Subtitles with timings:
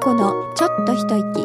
[0.00, 1.40] 子のちょっと一息、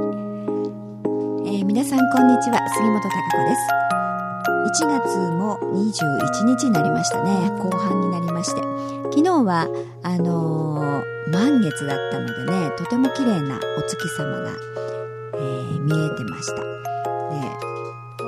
[1.46, 2.60] えー皆さんこんにちは。
[2.70, 4.84] 杉本孝子です。
[4.84, 7.50] 1月も21日になりましたね。
[7.60, 8.62] 後半になりまして。
[9.12, 9.68] 昨日は
[10.04, 14.52] あのー満月だったのでねとても綺麗なお月様が、
[15.34, 16.56] えー見えてました。
[16.56, 16.64] で
[18.22, 18.26] う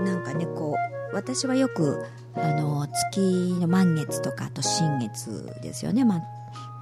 [0.00, 0.74] んなんかねこ
[1.12, 2.02] う私はよく
[2.34, 6.22] あの月の満月とかあと新月ですよね、ま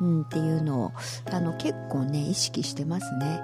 [0.01, 0.93] うん、っていうのを
[1.31, 3.41] あの結構ね意識してますね、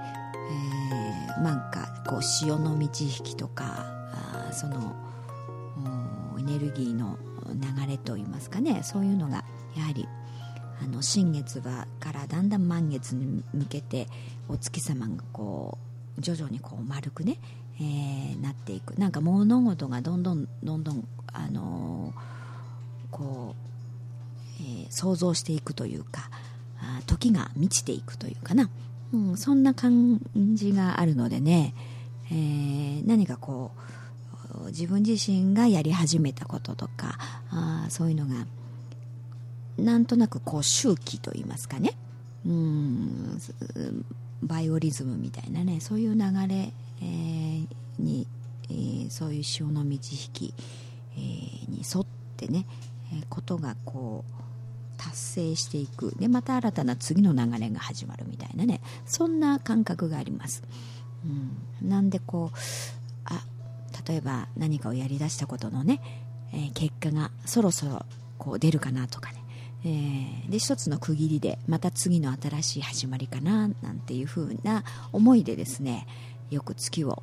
[1.37, 4.95] えーなんかこう潮の満ち引きとかあその
[6.39, 7.19] エネルギーの
[7.55, 8.83] 流れといいますかね。
[8.83, 9.45] そういうのが
[9.77, 10.07] やはり
[10.83, 14.07] あの新月はからだんだん満月に向けて
[14.49, 15.79] お月様がこ
[16.19, 17.39] う徐々にこう丸くね、
[17.79, 18.95] えーなっていく。
[18.99, 23.55] なんか物事がどんどんどんどんあのーこ
[24.61, 26.29] う、えー想像していくというか
[27.11, 28.71] 時が満ちていくというかな、
[29.13, 30.21] うん、そんな感
[30.55, 31.75] じがあるのでね、
[32.31, 33.73] えー何かこ
[34.63, 37.19] う自分自身がやり始めたこととか
[37.51, 38.47] あそういうのが
[39.79, 41.97] なんとなくこう周期といいますかね。
[42.47, 43.41] うん
[44.43, 45.81] バイオリズムみたいなね。
[45.81, 47.67] そういう流れ、えー
[47.99, 48.27] に、
[48.69, 50.55] えーそういう潮の満ち引き、
[51.17, 52.67] えーに沿ってね、
[53.13, 54.50] えーことがこう
[55.01, 56.15] 達成していく。
[56.19, 58.83] でまた新たな次の流れが始まるみたいなね。
[59.07, 60.63] そんな感覚があります、
[61.25, 62.59] うん、なんでこう
[63.25, 63.43] あ
[64.07, 66.01] 例えば何かをやりだしたことのね、
[66.53, 68.05] えー結果がそろそろ
[68.39, 69.43] こう出るかなとかね、
[69.85, 76.07] えーで一つの区切りでまた次の新しい始まりかななんていう風な思いでですね
[76.51, 77.23] よく月を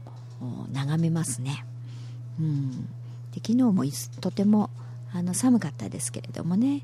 [0.72, 1.66] 眺めますね、
[2.39, 2.72] うん、
[3.31, 3.83] で昨日も
[4.22, 4.70] とても
[5.14, 6.81] あの寒かったですけれどもね、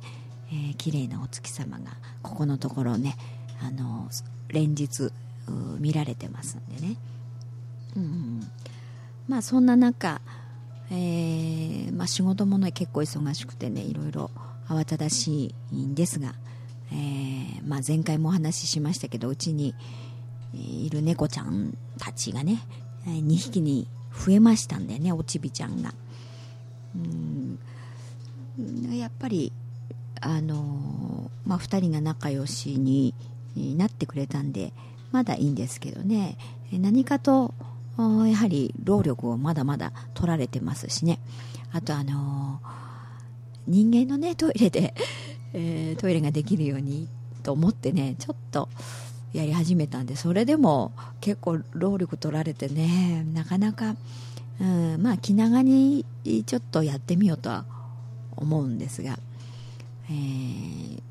[0.54, 3.16] えー綺麗なお月様がここのところね
[3.62, 4.10] あの
[4.50, 5.12] 連日
[5.80, 6.98] 見られてますんでね、
[7.96, 8.40] うん、
[9.28, 10.22] まあそんな中、
[10.92, 14.32] えーまあ、仕事もね結構忙しくてねいろいろ
[14.68, 16.36] 慌ただしいんですが、
[16.92, 19.74] えーまあ、前回もお話ししましたけどうちに
[20.54, 22.60] いる猫ちゃんたちがね
[23.06, 25.94] 2匹に増えましたんでねおちびちゃんが。
[26.96, 27.60] うん。
[28.96, 29.52] やっぱり
[30.26, 33.14] あのまあ、2人が仲良しに
[33.56, 34.74] なってくれたんで
[35.12, 36.38] まだいいんですけどね。
[36.72, 37.54] 何かと
[37.98, 41.20] やはり労力をまだまだ取られてますしね。
[41.72, 42.60] あとあの
[43.68, 44.94] 人間のねトイレで、
[45.54, 47.08] えートイレができるように
[47.44, 48.70] と思ってねちょっと
[49.34, 53.96] やり始めたんでそれでも結構労力取られてねなかなか、
[54.60, 56.06] うん、まあ気長に
[56.46, 57.66] ちょっとやってみようとは
[58.36, 59.20] 思うんですが、
[60.10, 61.04] えー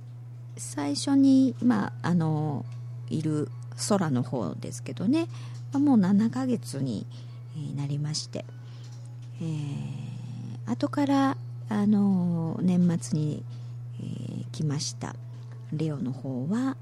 [0.56, 2.64] 最初に、まあ、あの
[3.08, 3.48] いる
[3.88, 5.26] 空の方ですけどね、
[5.72, 7.06] まあもう7ヶ月に
[7.74, 8.44] なりまして、
[9.40, 11.36] えー後から
[11.68, 13.42] あの年末に、
[14.00, 15.16] えー来ました。
[15.72, 16.76] レオの方は、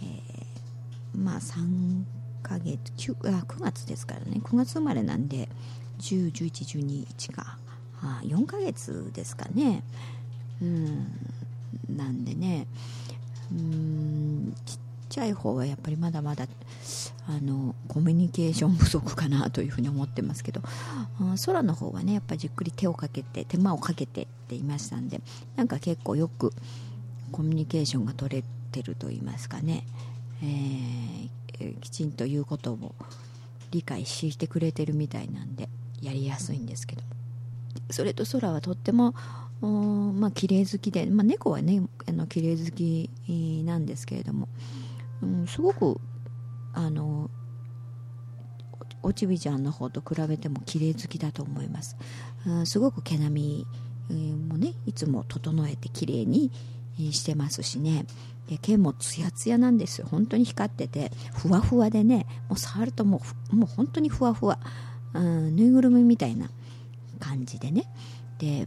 [0.00, 2.04] えーまあ3
[2.42, 2.78] ヶ月
[3.12, 4.40] 9, あ9月ですからね。
[4.42, 5.48] 9月生まれなんで
[5.98, 7.58] 101112か。
[8.00, 9.82] あ4ヶ月ですかね。
[10.64, 11.96] うん。
[11.96, 12.66] なんでね
[13.52, 16.46] うんちっちゃい方はやっぱりまだまだ
[17.28, 25.20] あのコミュニケーション不足かなというふうに思ってますけどあ空の方はねやっぱりじっくり手をかけて手間をかけてって言いましたんで
[25.56, 26.52] なんか結構よく
[27.32, 29.84] コミュニケーションが取れてると言いますかね、
[30.42, 31.28] えー
[31.80, 32.94] きちんと言うことを
[33.70, 35.68] 理解してくれてるみたいなんで
[36.02, 37.02] やりやすいんですけど。
[37.90, 39.14] それと空はとっても
[39.62, 43.10] おまあ綺麗好きで、まあ、猫はねあの綺麗好き
[43.64, 44.48] なんですけれども、
[45.22, 46.00] うん、すごく
[46.74, 47.30] あの
[49.02, 51.96] おちびちゃんの方と比べても綺麗好きだと思います、
[52.46, 53.66] うん、すごく毛並
[54.08, 56.50] みもねいつも整えて綺麗に
[56.98, 58.06] してますしね。
[58.48, 60.00] で毛もツヤツヤなんです。
[60.00, 63.22] よ本当に光っててふわふわでねもう触るとも
[63.52, 64.58] うもう本当にふわふわ、
[65.14, 66.50] うん、ぬいぐるみみたいな
[67.18, 67.90] 感じでね。
[68.38, 68.66] で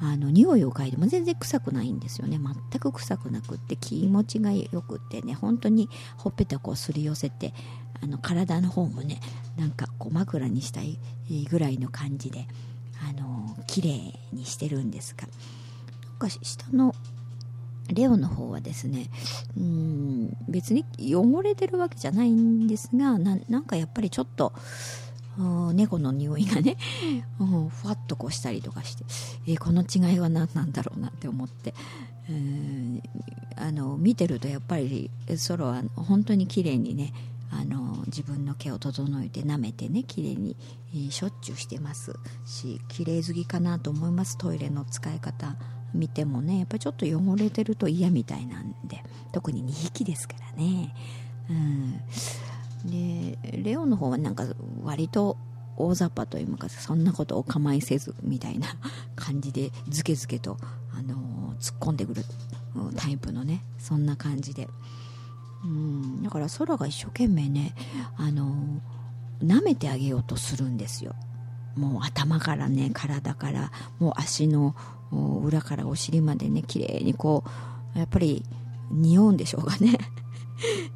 [0.00, 2.38] あの匂いを嗅いでも全然臭くないんですよね。
[2.38, 7.54] 全く臭くなくって気持ちがよくってね本当にほっぺたこうすり寄せて
[8.02, 9.20] あの体の方もね
[9.56, 10.98] なんかこう枕にしたい
[11.48, 12.46] ぐらいの感じで
[13.08, 15.28] あの綺麗にしてるんですが
[16.10, 16.94] なんか下の
[17.92, 19.10] レオの方はですね
[19.56, 24.52] うん別に汚れてるわけじゃないんですがなんかやっぱりちょっと
[25.74, 26.76] 猫の匂いがね、
[27.40, 29.04] うん、ふわっとこうしたりとかして、
[29.46, 31.74] えーこの違いは何なんだろうなって思って、
[32.28, 33.02] うん
[33.56, 37.12] あの見てるとやっぱりソロは本当に綺麗にね
[37.50, 40.56] あの自分の毛を整えて舐めてね綺麗に、
[40.92, 42.14] えー、しょっちゅうしてます
[42.44, 44.36] し綺麗好きかなと思います。
[44.38, 45.56] トイレの使い方
[45.94, 50.94] 見てもねやっぱりちょっと汚れてると嫌みたいなんで特に2匹ですからね。
[51.48, 52.00] うん。
[52.84, 54.44] でレオの方はなんか
[54.82, 55.36] 割と
[55.76, 58.68] 大雑把というかそんなことお構いせずみたいな
[59.16, 60.58] 感じでズケズケと、
[60.92, 62.24] あのー、突っ込んでくる
[62.96, 64.68] タイプのねそんな感じで。
[65.64, 67.74] うんだから空が一生懸命ね
[68.18, 68.54] あの
[69.42, 71.14] 舐めてあげようとするんですよ。
[71.74, 73.72] もう頭からね体から。
[73.98, 74.76] もう足の
[75.42, 77.44] 裏からお尻までね綺麗にこ
[77.94, 78.44] うやっぱり
[78.90, 79.98] 匂うんでしょうかね。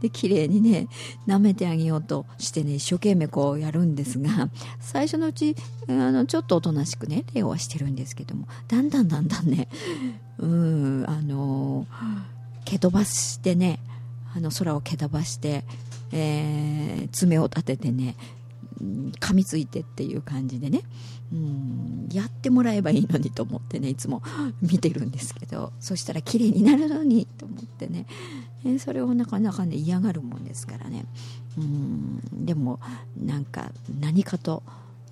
[0.00, 0.88] で綺麗にね
[1.26, 4.50] 舐めてあげようとしてね一生懸命こうやるんですが
[4.80, 5.56] 最初のうち
[5.88, 9.68] あのちょっとおとなしくねレオはしてるんですけどもだんだんだんだんね
[10.38, 11.86] うんあの
[12.64, 13.80] 蹴飛ばしてね
[14.34, 15.64] あの空を蹴飛ばして、
[16.12, 18.16] えー、爪を立ててね
[19.20, 20.82] 噛みついてっていう感じでね
[21.32, 24.22] うんやってもらえばいいのにと思ってねいつも
[24.62, 28.06] 見てるんですけどそしたら綺麗になるのにと思ってね、
[28.64, 31.04] え、それをなかなかね嫌がるもんですからね。
[31.56, 32.80] うんでも
[33.16, 34.62] なんか何かと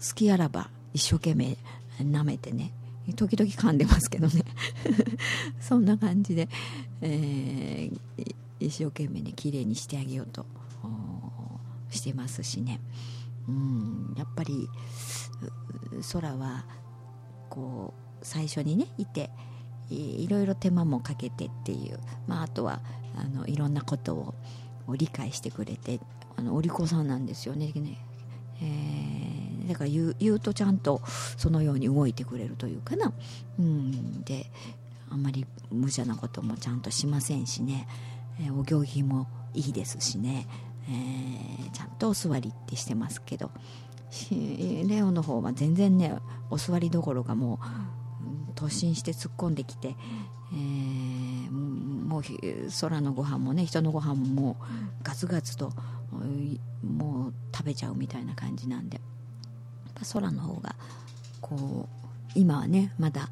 [0.07, 1.57] 好きあらば一生懸命
[2.01, 2.73] 舐めてね
[3.17, 4.43] 時々噛んでますけどね。
[5.61, 6.49] そんな感じで、
[7.01, 10.47] えー、一生懸命ね綺麗にしてあげようと
[11.91, 12.81] してますしね。
[13.49, 14.69] うんやっぱり
[16.13, 16.65] 空は
[17.49, 19.31] こう最初にねいて
[19.89, 22.81] いろいろ手間もかけてっていう、まあ、あとは
[23.17, 24.35] あのいろんなことを
[24.97, 26.01] 理解してくれて
[26.37, 27.73] あのお利口さんなんですよね。
[27.75, 27.99] ね、
[28.63, 31.01] えー、だから言う言うとちゃんと
[31.37, 33.13] そのように動いてくれるというかな、
[33.59, 34.47] うん、で
[35.11, 37.89] あんまり無茶なこともちゃんとしませんしね、
[38.41, 40.47] えー、お行儀もいいですしね、
[40.89, 43.51] えー、ちゃんとお座りってしてますけど。
[44.89, 46.15] レオの方は全然ね
[46.49, 49.89] お座りどころかもう突進して突っ込んできて、
[50.53, 50.57] えー、
[52.17, 52.23] もう
[52.81, 54.57] 空のご飯もね人のご飯も
[55.03, 55.71] ガツガツと
[56.83, 59.01] もう食べちゃうみたいな感じなんで。
[60.13, 60.77] 空の方が
[61.41, 63.31] こう今はねまだ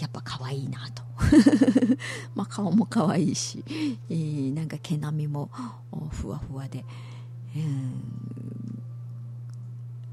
[0.00, 1.02] やっぱ可愛いなと。
[2.34, 3.64] まあ顔も可愛いし、
[4.08, 5.50] えー、なんか毛並みも
[6.10, 6.84] ふわふわで、
[7.56, 8.82] うん、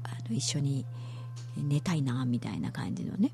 [0.02, 0.84] あの一緒に
[1.56, 3.32] 寝たいなみたいな感じのね、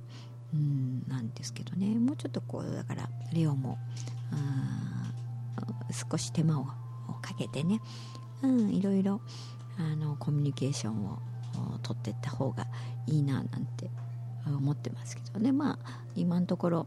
[0.52, 1.94] うん、なんですけどね。
[1.94, 3.78] もうちょっとこうだからレオも
[6.10, 6.64] 少し手間を
[7.20, 7.80] かけてね、
[8.42, 9.20] うん、いろいろ
[9.78, 11.18] あのコミュニケーションを
[11.82, 12.66] 取っていった方が
[13.06, 13.90] いいななんて
[14.46, 15.52] 思ってますけどね。
[15.52, 16.86] まあ今のところ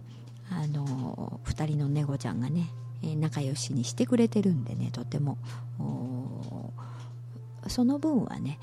[0.50, 2.69] あの2人の猫ちゃんがね
[3.01, 5.38] 仲良しにしてくれてるんでねとても。
[7.68, 8.59] その分はね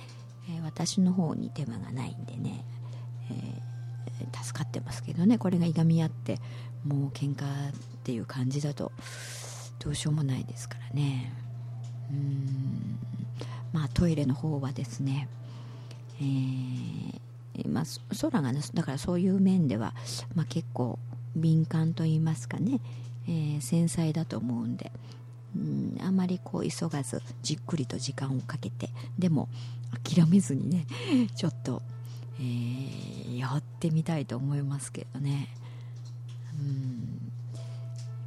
[0.63, 2.65] 私の方に手間がないんでね、
[5.13, 6.39] けどねこれがいがみ合って
[6.85, 7.73] もう喧嘩っ
[8.03, 8.93] ていう感じだと
[9.79, 11.33] どうしようもないですからね。
[12.11, 12.99] うん。
[13.73, 15.29] まあトイレの方はですね、
[16.21, 17.23] えー
[17.69, 17.85] まあ、
[18.21, 19.95] 空がねだからそういう面では、
[20.35, 20.99] まあ、結構
[21.37, 22.81] 敏感と言いますかね、
[23.27, 24.91] えー、繊細だと思うんで、
[25.57, 29.49] うん、あまりこう急がずじっくりと時間をかけてでも
[30.05, 30.87] 諦めずにね
[31.35, 31.83] ちょっと、
[32.39, 33.12] えー、
[33.89, 35.49] ってみたいと思いますけどね、
[36.57, 37.33] うん、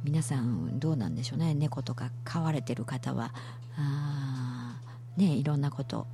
[0.04, 1.54] 皆さんどうなんでしょうね。
[1.54, 3.32] 猫とか飼われてる方は。
[3.78, 4.76] あ
[5.16, 6.06] ねいろんなこと。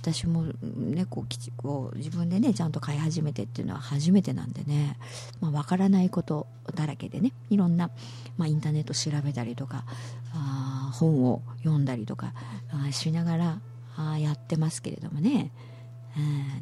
[0.00, 1.24] 私も猫
[1.64, 4.96] を自分でねちゃんと飼い始めてっていうのは初めてなんでね、
[5.40, 7.32] まあ、からないことだらけでね。
[7.50, 7.90] いろんな、
[8.36, 9.84] まあ、インターネット調べたりとか
[10.34, 12.32] あ本を読んだりとか
[12.72, 13.60] あしながら
[13.96, 15.52] あやってますけれどもね。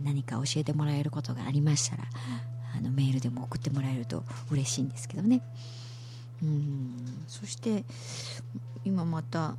[0.05, 2.05] 何か教えてもらえることがありましたら
[2.77, 5.43] あのメールでも送ってもらえると嬉しいんですけどね。
[6.43, 7.85] うんそして
[8.85, 9.57] 今また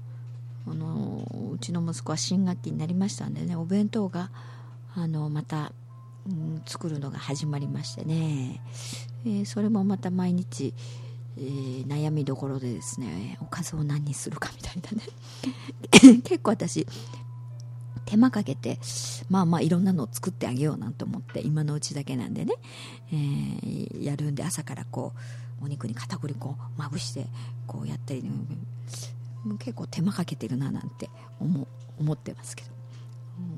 [0.68, 4.30] あのうちの息子は新学期になりましたんでねお弁当が
[4.96, 5.72] あのまた、
[6.28, 8.62] うん、作るのが始まりましてね、
[9.26, 10.74] えー、それもまた毎日、
[11.38, 16.22] えー、悩みどころでですねおかずを何にするかみたいなね。
[16.24, 16.86] 結構私
[18.08, 18.80] 手間かけて
[19.30, 22.54] まあまあいろんなのを作ってあげようなんて思って今のうちだけなんでね、
[23.12, 25.14] えー、やるんで朝からこ
[25.62, 27.28] うお肉に片栗粉をまぶして
[27.68, 28.24] こうやったり、
[29.60, 31.10] 結構手間かけてるななんて
[31.40, 31.68] 思
[32.00, 32.78] 思ってますけど。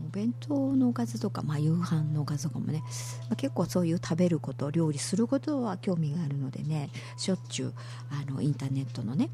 [0.07, 2.83] お弁当のおかずとか、まあ、夕飯のおかずとかもね、
[3.29, 7.73] まあ、結構そういう食べること料理することは興味があるのでねしょっちゅう
[8.11, 9.29] あのインターネットのね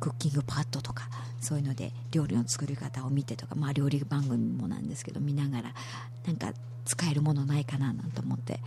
[0.00, 1.08] クッキングパッドとか
[1.40, 5.74] そういうので料理の作り方を見てとか、まあ、料理番組もなんですけど見ながら
[6.26, 6.52] なんか
[6.84, 8.60] 使えるものないかななんて思って、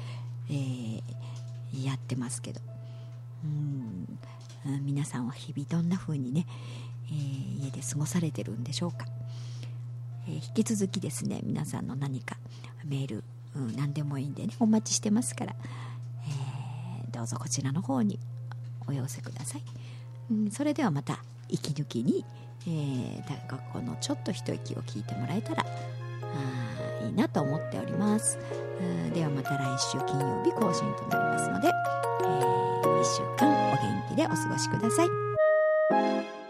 [0.49, 2.61] えー、やってますけど。
[3.43, 4.19] うん。
[4.83, 6.45] 皆さんは日々どんな風にね、
[7.07, 9.07] えー、家で過ごされてるんでしょうか、
[10.27, 12.37] えー、引き続きですね皆さんの何か
[12.85, 13.23] メール、
[13.55, 15.55] うん、何でもいいんでねお待ちしてますから、
[16.27, 18.19] えー、どうぞこちらの方に
[18.87, 19.63] お寄せください、
[20.31, 21.19] うん、それではまた
[21.49, 22.25] 息抜きに、
[22.65, 28.39] えー、学校のちょっと一息を聞いてもらえたらあいいなと思っております。
[29.13, 36.40] ではまた来週金曜日更新となりますので、えー、1週間お元気でお過ごしください。